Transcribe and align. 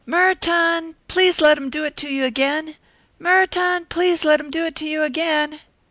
"Mer 0.03 0.33
tun, 0.33 0.95
please 1.07 1.39
let 1.41 1.59
him 1.59 1.69
do 1.69 1.83
it 1.83 1.95
to 1.97 2.07
you 2.11 2.25
again." 2.25 2.75
"Mer 3.19 3.45
tun, 3.45 3.85
please 3.85 4.25
let 4.25 4.39
him 4.39 4.49
do 4.49 4.65
it 4.65 4.75
to 4.77 4.85
you 4.87 5.03
again." 5.03 5.59